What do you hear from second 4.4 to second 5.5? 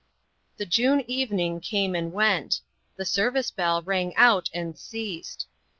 and ceased.